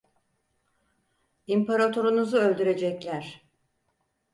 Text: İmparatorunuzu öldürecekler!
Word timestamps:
İmparatorunuzu 1.47 2.37
öldürecekler! 2.37 3.41